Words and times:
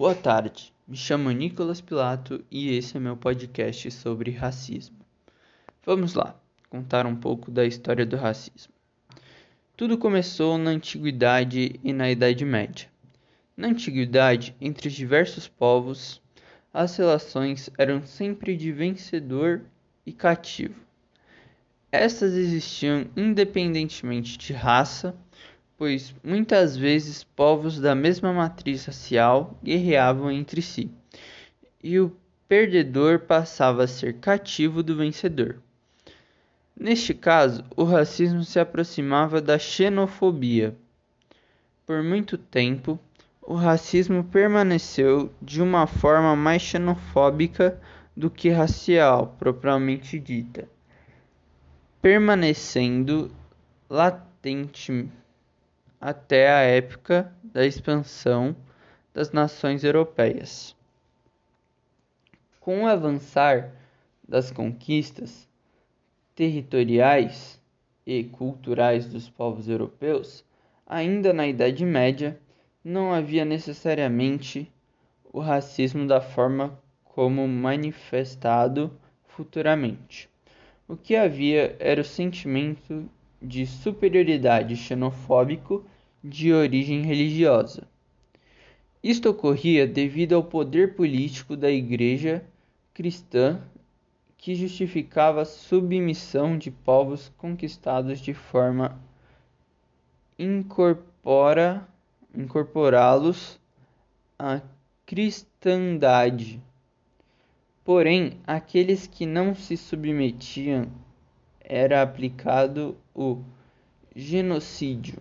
Boa 0.00 0.14
tarde, 0.14 0.72
me 0.88 0.96
chamo 0.96 1.30
Nicolas 1.30 1.78
Pilato 1.78 2.42
e 2.50 2.74
esse 2.74 2.96
é 2.96 2.98
meu 2.98 3.18
podcast 3.18 3.90
sobre 3.90 4.30
racismo. 4.30 4.96
Vamos 5.84 6.14
lá, 6.14 6.34
contar 6.70 7.04
um 7.04 7.14
pouco 7.14 7.50
da 7.50 7.66
história 7.66 8.06
do 8.06 8.16
racismo. 8.16 8.72
Tudo 9.76 9.98
começou 9.98 10.56
na 10.56 10.70
Antiguidade 10.70 11.78
e 11.84 11.92
na 11.92 12.10
Idade 12.10 12.46
Média. 12.46 12.88
Na 13.54 13.68
Antiguidade, 13.68 14.56
entre 14.58 14.88
os 14.88 14.94
diversos 14.94 15.46
povos, 15.46 16.22
as 16.72 16.96
relações 16.96 17.68
eram 17.76 18.02
sempre 18.02 18.56
de 18.56 18.72
vencedor 18.72 19.60
e 20.06 20.14
cativo. 20.14 20.80
Essas 21.92 22.32
existiam 22.32 23.06
independentemente 23.14 24.38
de 24.38 24.54
raça 24.54 25.14
pois 25.80 26.14
muitas 26.22 26.76
vezes 26.76 27.24
povos 27.24 27.80
da 27.80 27.94
mesma 27.94 28.34
matriz 28.34 28.84
racial 28.84 29.58
guerreavam 29.64 30.30
entre 30.30 30.60
si, 30.60 30.90
e 31.82 31.98
o 31.98 32.14
perdedor 32.46 33.20
passava 33.20 33.84
a 33.84 33.86
ser 33.86 34.18
cativo 34.18 34.82
do 34.82 34.94
vencedor. 34.94 35.58
Neste 36.78 37.14
caso, 37.14 37.64
o 37.74 37.84
racismo 37.84 38.44
se 38.44 38.60
aproximava 38.60 39.40
da 39.40 39.58
xenofobia. 39.58 40.76
Por 41.86 42.02
muito 42.02 42.36
tempo, 42.36 43.00
o 43.40 43.54
racismo 43.54 44.22
permaneceu 44.22 45.32
de 45.40 45.62
uma 45.62 45.86
forma 45.86 46.36
mais 46.36 46.60
xenofóbica 46.60 47.80
do 48.14 48.28
que 48.28 48.50
racial 48.50 49.34
propriamente 49.38 50.18
dita, 50.18 50.68
permanecendo 52.02 53.30
latente 53.88 55.08
até 56.00 56.50
a 56.50 56.60
época 56.60 57.30
da 57.44 57.66
expansão 57.66 58.56
das 59.12 59.32
nações 59.32 59.84
europeias. 59.84 60.74
Com 62.58 62.84
o 62.84 62.86
avançar 62.86 63.72
das 64.26 64.50
conquistas 64.50 65.48
territoriais 66.34 67.60
e 68.06 68.24
culturais 68.24 69.06
dos 69.06 69.28
povos 69.28 69.68
europeus, 69.68 70.44
ainda 70.86 71.32
na 71.32 71.46
Idade 71.46 71.84
Média, 71.84 72.40
não 72.82 73.12
havia 73.12 73.44
necessariamente 73.44 74.72
o 75.32 75.38
racismo 75.38 76.06
da 76.06 76.20
forma 76.20 76.78
como 77.04 77.46
manifestado 77.46 78.90
futuramente. 79.26 80.30
O 80.88 80.96
que 80.96 81.14
havia 81.14 81.76
era 81.78 82.00
o 82.00 82.04
sentimento 82.04 83.08
de 83.40 83.66
superioridade 83.66 84.76
xenofóbico 84.76 85.84
de 86.22 86.52
origem 86.52 87.02
religiosa. 87.02 87.86
Isto 89.02 89.30
ocorria 89.30 89.86
devido 89.86 90.34
ao 90.34 90.44
poder 90.44 90.94
político 90.94 91.56
da 91.56 91.70
Igreja 91.70 92.44
cristã 92.92 93.60
que 94.36 94.54
justificava 94.54 95.42
a 95.42 95.46
submissão 95.46 96.56
de 96.56 96.70
povos 96.70 97.30
conquistados 97.36 98.20
de 98.20 98.34
forma 98.34 98.98
incorpora 100.38 101.86
incorporá-los 102.34 103.60
à 104.38 104.60
cristandade. 105.04 106.62
Porém, 107.84 108.38
aqueles 108.46 109.06
que 109.06 109.26
não 109.26 109.54
se 109.54 109.76
submetiam 109.76 110.86
era 111.60 112.02
aplicado 112.02 112.96
o 113.14 113.42
genocídio, 114.14 115.18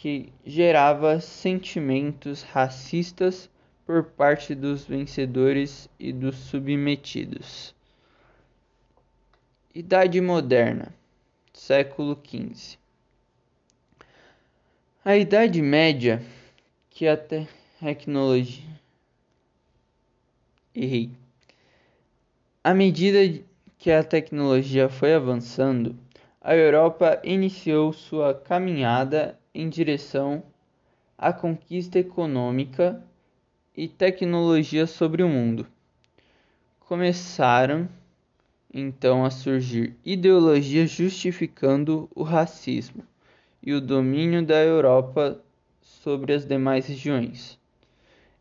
que 0.00 0.32
gerava 0.46 1.20
sentimentos 1.20 2.40
racistas 2.40 3.50
por 3.84 4.02
parte 4.02 4.54
dos 4.54 4.82
vencedores 4.86 5.90
e 5.98 6.10
dos 6.10 6.36
submetidos. 6.36 7.74
Idade 9.74 10.18
Moderna, 10.18 10.94
século 11.52 12.18
XV. 12.26 12.78
A 15.04 15.18
Idade 15.18 15.60
Média, 15.60 16.22
que 16.88 17.06
a 17.06 17.14
tecnologia. 17.78 18.80
Errei. 20.74 21.10
À 22.64 22.72
medida 22.72 23.44
que 23.76 23.90
a 23.90 24.02
tecnologia 24.02 24.88
foi 24.88 25.12
avançando, 25.12 25.94
a 26.40 26.56
Europa 26.56 27.20
iniciou 27.22 27.92
sua 27.92 28.32
caminhada 28.32 29.38
em 29.54 29.68
direção 29.68 30.42
à 31.16 31.32
conquista 31.32 31.98
econômica 31.98 33.02
e 33.76 33.88
tecnologia 33.88 34.86
sobre 34.86 35.22
o 35.22 35.28
mundo. 35.28 35.66
Começaram 36.80 37.88
então 38.72 39.24
a 39.24 39.30
surgir 39.30 39.96
ideologias 40.04 40.90
justificando 40.90 42.08
o 42.14 42.22
racismo 42.22 43.02
e 43.62 43.72
o 43.72 43.80
domínio 43.80 44.44
da 44.44 44.62
Europa 44.62 45.40
sobre 45.82 46.32
as 46.32 46.44
demais 46.44 46.86
regiões. 46.86 47.58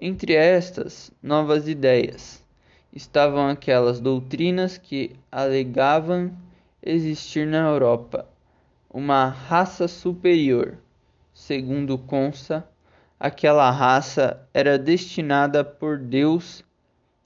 Entre 0.00 0.34
estas 0.34 1.12
novas 1.22 1.68
ideias 1.68 2.44
estavam 2.92 3.48
aquelas 3.48 4.00
doutrinas 4.00 4.76
que 4.78 5.14
alegavam 5.30 6.32
existir 6.82 7.46
na 7.46 7.68
Europa 7.68 8.28
uma 8.90 9.28
raça 9.28 9.88
superior. 9.88 10.78
Segundo 11.34 11.98
consta, 11.98 12.66
aquela 13.18 13.68
raça 13.68 14.48
era 14.54 14.78
destinada 14.78 15.64
por 15.64 15.98
Deus 15.98 16.64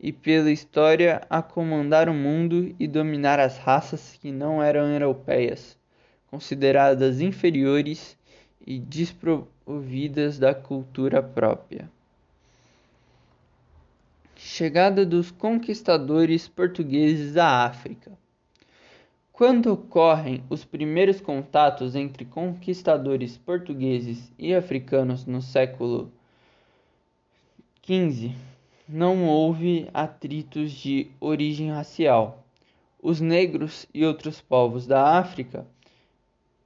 e 0.01 0.11
pela 0.11 0.51
história 0.51 1.21
a 1.29 1.43
comandar 1.43 2.09
o 2.09 2.15
mundo 2.15 2.75
e 2.81 2.89
dominar 2.89 3.39
as 3.39 3.59
raças 3.59 4.19
que 4.19 4.33
não 4.33 4.63
eram 4.63 4.91
europeias, 4.91 5.77
consideradas 6.31 7.21
inferiores 7.21 8.17
e 8.67 8.79
desprovidas 8.79 10.39
da 10.39 10.55
cultura 10.55 11.23
própria. 11.23 11.91
Chegada 14.35 15.05
dos 15.05 15.31
conquistadores 15.31 16.49
portugueses 16.49 17.37
à 17.37 17.67
África. 17.67 18.13
Quando 19.39 19.73
ocorrem 19.73 20.43
os 20.51 20.65
primeiros 20.65 21.21
contatos 21.21 21.95
entre 21.95 22.25
conquistadores 22.25 23.39
portugueses 23.39 24.33
e 24.37 24.53
africanos 24.53 25.27
no 25.27 25.41
século 25.41 26.11
XV, 27.81 28.35
não 28.89 29.29
houve 29.29 29.89
atritos 29.95 30.73
de 30.73 31.13
origem 31.21 31.71
racial. 31.71 32.45
Os 33.01 33.21
negros 33.21 33.87
e 33.95 34.05
outros 34.05 34.41
povos 34.41 34.89
da 34.89 35.17
África 35.17 35.65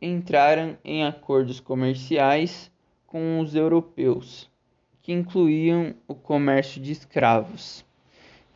entraram 0.00 0.78
em 0.82 1.04
acordos 1.04 1.60
comerciais 1.60 2.72
com 3.06 3.38
os 3.38 3.54
europeus 3.54 4.48
que 5.02 5.12
incluíam 5.12 5.94
o 6.08 6.14
comércio 6.14 6.80
de 6.80 6.90
escravos, 6.90 7.84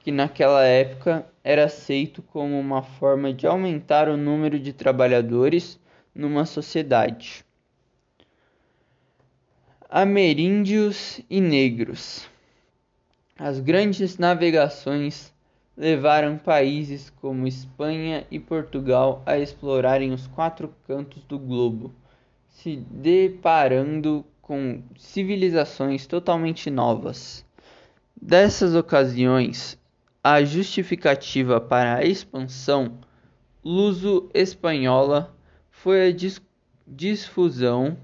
que 0.06 0.12
naquela 0.12 0.62
época 0.62 1.26
era 1.42 1.64
aceito 1.64 2.22
como 2.22 2.60
uma 2.60 2.80
forma 2.80 3.32
de 3.32 3.44
aumentar 3.44 4.08
o 4.08 4.16
número 4.16 4.56
de 4.56 4.72
trabalhadores 4.72 5.80
numa 6.14 6.46
sociedade. 6.46 7.44
Ameríndios 9.90 11.20
e 11.28 11.40
negros. 11.40 12.30
As 13.36 13.58
grandes 13.58 14.16
navegações 14.16 15.34
levaram 15.76 16.38
países 16.38 17.10
como 17.10 17.48
Espanha 17.48 18.24
e 18.30 18.38
Portugal 18.38 19.24
a 19.26 19.36
explorarem 19.36 20.12
os 20.12 20.28
quatro 20.28 20.72
cantos 20.86 21.24
do 21.24 21.36
globo, 21.36 21.92
se 22.48 22.76
deparando 22.76 24.24
com 24.40 24.84
civilizações 24.96 26.06
totalmente 26.06 26.70
novas. 26.70 27.44
Dessas 28.22 28.76
ocasiões, 28.76 29.76
a 30.28 30.42
justificativa 30.42 31.60
para 31.60 31.98
a 31.98 32.04
expansão 32.04 32.98
luso-espanhola 33.64 35.32
foi 35.70 36.08
a 36.08 36.16
difusão 36.84 37.96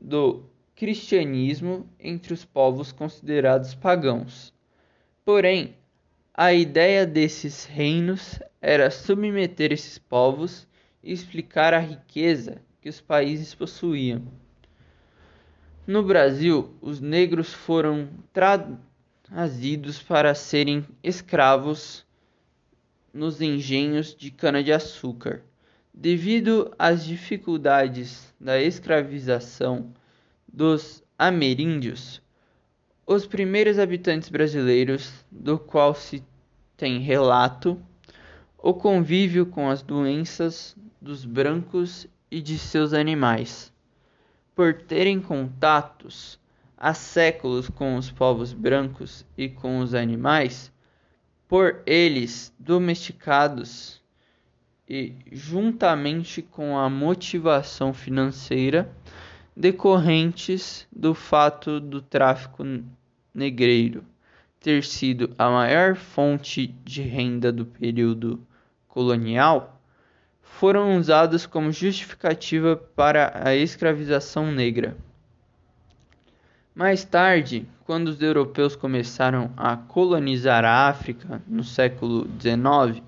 do 0.00 0.44
cristianismo 0.76 1.90
entre 1.98 2.32
os 2.32 2.44
povos 2.44 2.92
considerados 2.92 3.74
pagãos. 3.74 4.54
Porém, 5.24 5.74
a 6.32 6.52
ideia 6.52 7.04
desses 7.04 7.64
reinos 7.64 8.38
era 8.60 8.88
submeter 8.88 9.72
esses 9.72 9.98
povos 9.98 10.68
e 11.02 11.12
explicar 11.12 11.74
a 11.74 11.80
riqueza 11.80 12.62
que 12.80 12.88
os 12.88 13.00
países 13.00 13.52
possuíam. 13.52 14.22
No 15.84 16.04
Brasil, 16.04 16.72
os 16.80 17.00
negros 17.00 17.52
foram 17.52 18.10
trazidos 19.32 20.02
para 20.02 20.34
serem 20.34 20.86
escravos 21.02 22.04
nos 23.14 23.40
engenhos 23.40 24.14
de 24.14 24.30
cana-de-açúcar. 24.30 25.40
Devido 25.92 26.70
às 26.78 27.02
dificuldades 27.02 28.34
da 28.38 28.60
escravização 28.60 29.90
dos 30.46 31.02
ameríndios, 31.18 32.20
os 33.06 33.26
primeiros 33.26 33.78
habitantes 33.78 34.28
brasileiros, 34.28 35.24
do 35.30 35.58
qual 35.58 35.94
se 35.94 36.22
tem 36.76 36.98
relato, 36.98 37.80
o 38.58 38.74
convívio 38.74 39.46
com 39.46 39.70
as 39.70 39.82
doenças 39.82 40.76
dos 41.00 41.24
brancos 41.24 42.06
e 42.30 42.38
de 42.38 42.58
seus 42.58 42.92
animais. 42.92 43.72
Por 44.54 44.74
terem 44.74 45.22
contatos 45.22 46.38
há 46.82 46.92
séculos 46.94 47.68
com 47.68 47.94
os 47.94 48.10
povos 48.10 48.52
brancos 48.52 49.24
e 49.38 49.48
com 49.48 49.78
os 49.78 49.94
animais, 49.94 50.72
por 51.46 51.80
eles 51.86 52.52
domesticados 52.58 54.02
e 54.88 55.14
juntamente 55.30 56.42
com 56.42 56.76
a 56.76 56.90
motivação 56.90 57.94
financeira 57.94 58.90
decorrentes 59.56 60.84
do 60.90 61.14
fato 61.14 61.78
do 61.78 62.02
tráfico 62.02 62.64
negreiro 63.32 64.04
ter 64.58 64.82
sido 64.82 65.32
a 65.38 65.48
maior 65.48 65.94
fonte 65.94 66.66
de 66.66 67.02
renda 67.02 67.52
do 67.52 67.64
período 67.64 68.44
colonial, 68.88 69.80
foram 70.40 70.96
usados 70.96 71.46
como 71.46 71.70
justificativa 71.70 72.76
para 72.76 73.32
a 73.34 73.54
escravização 73.54 74.50
negra. 74.50 74.96
Mais 76.74 77.04
tarde, 77.04 77.68
quando 77.84 78.08
os 78.08 78.22
europeus 78.22 78.74
começaram 78.74 79.52
a 79.58 79.76
colonizar 79.76 80.64
a 80.64 80.88
África 80.88 81.42
no 81.46 81.62
século 81.62 82.26
XIX, 82.40 83.02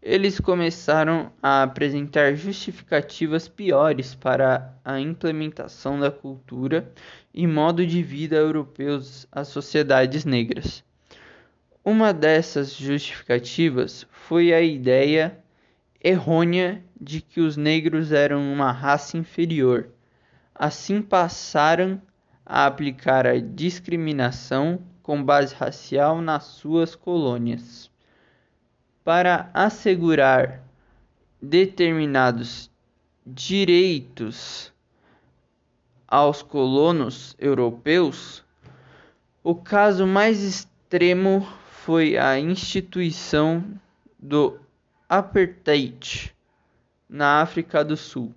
eles 0.00 0.40
começaram 0.40 1.30
a 1.42 1.64
apresentar 1.64 2.34
justificativas 2.34 3.46
piores 3.46 4.14
para 4.14 4.74
a 4.82 4.98
implementação 4.98 6.00
da 6.00 6.10
cultura 6.10 6.90
e 7.34 7.46
modo 7.46 7.86
de 7.86 8.02
vida 8.02 8.36
europeus 8.36 9.26
às 9.30 9.48
sociedades 9.48 10.24
negras. 10.24 10.82
Uma 11.84 12.14
dessas 12.14 12.74
justificativas 12.74 14.06
foi 14.10 14.54
a 14.54 14.62
ideia 14.62 15.38
errônea 16.02 16.82
de 16.98 17.20
que 17.20 17.40
os 17.40 17.54
negros 17.54 18.12
eram 18.12 18.50
uma 18.50 18.72
raça 18.72 19.18
inferior. 19.18 19.90
Assim 20.54 21.02
passaram 21.02 22.00
a 22.48 22.64
aplicar 22.64 23.26
a 23.26 23.38
discriminação 23.38 24.80
com 25.02 25.22
base 25.22 25.54
racial 25.54 26.22
nas 26.22 26.44
suas 26.44 26.94
colônias. 26.94 27.90
Para 29.04 29.50
assegurar 29.52 30.62
determinados 31.40 32.70
direitos 33.26 34.72
aos 36.06 36.42
colonos 36.42 37.36
europeus, 37.38 38.42
o 39.44 39.54
caso 39.54 40.06
mais 40.06 40.42
extremo 40.42 41.46
foi 41.84 42.16
a 42.16 42.40
instituição 42.40 43.62
do 44.18 44.58
apartheid 45.06 46.34
na 47.08 47.40
África 47.42 47.84
do 47.84 47.96
Sul, 47.96 48.34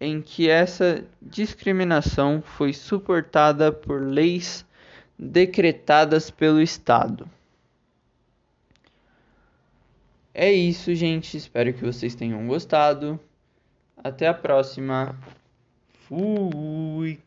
em 0.00 0.20
que 0.20 0.48
essa 0.48 1.04
discriminação 1.20 2.42
foi 2.42 2.72
suportada 2.72 3.72
por 3.72 4.02
leis 4.02 4.64
decretadas 5.18 6.30
pelo 6.30 6.60
Estado. 6.60 7.28
É 10.34 10.52
isso, 10.52 10.94
gente. 10.94 11.36
Espero 11.36 11.72
que 11.72 11.82
vocês 11.82 12.14
tenham 12.14 12.46
gostado. 12.46 13.18
Até 13.96 14.28
a 14.28 14.34
próxima. 14.34 15.18
Fui. 16.06 17.18